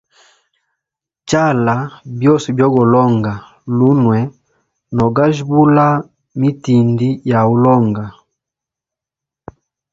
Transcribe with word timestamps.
Tasha 1.29 1.75
byose 2.19 2.47
byo 2.57 2.67
go 2.73 2.83
longa 2.93 3.33
lunwe, 3.77 4.19
na 4.95 5.03
gajibula 5.15 5.87
mitindi 6.39 7.09
ya 7.29 7.39
ulonga. 7.53 8.05